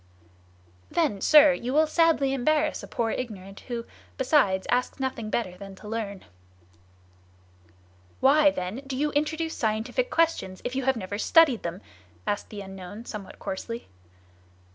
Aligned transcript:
"Then, 0.89 1.21
sir, 1.21 1.53
you 1.53 1.73
will 1.73 1.85
sadly 1.85 2.33
embarrass 2.33 2.81
a 2.81 2.87
poor 2.87 3.11
ignorant, 3.11 3.59
who, 3.67 3.85
besides, 4.17 4.65
asks 4.71 4.99
nothing 4.99 5.29
better 5.29 5.55
than 5.55 5.75
to 5.75 5.87
learn." 5.87 6.25
"Why, 8.19 8.49
then, 8.49 8.77
do 8.87 8.97
you 8.97 9.11
introduce 9.11 9.55
scientific 9.55 10.09
questions 10.09 10.59
if 10.65 10.73
you 10.75 10.85
have 10.85 10.97
never 10.97 11.19
studied 11.19 11.61
them?" 11.61 11.81
asked 12.25 12.49
the 12.49 12.61
unknown 12.61 13.05
somewhat 13.05 13.37
coarsely. 13.37 13.89